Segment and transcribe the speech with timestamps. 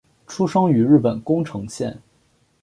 [0.25, 2.01] 出生于日本宫城县。